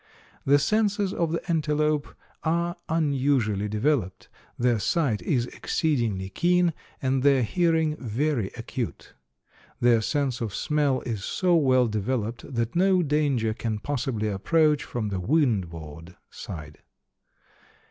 The 0.47 0.57
senses 0.57 1.13
of 1.13 1.31
the 1.31 1.47
antelope 1.47 2.15
are 2.41 2.75
unusually 2.89 3.67
developed. 3.69 4.29
Their 4.57 4.79
sight 4.79 5.21
is 5.21 5.45
exceedingly 5.45 6.29
keen 6.29 6.73
and 7.03 7.21
their 7.21 7.43
hearing 7.43 7.95
very 7.97 8.47
acute. 8.57 9.13
Their 9.79 10.01
sense 10.01 10.41
of 10.41 10.55
smell 10.55 11.01
is 11.01 11.23
so 11.23 11.55
well 11.55 11.85
developed 11.85 12.51
that 12.51 12.75
no 12.75 13.03
danger 13.03 13.53
can 13.53 13.77
possibly 13.77 14.27
approach 14.27 14.83
from 14.83 15.09
the 15.09 15.19
windward 15.19 16.15
side. 16.31 16.79